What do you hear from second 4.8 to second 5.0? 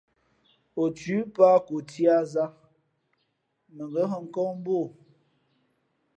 ô.